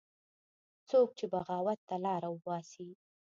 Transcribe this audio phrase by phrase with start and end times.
[0.89, 2.89] څوک چې بغاوت ته لاره وباسي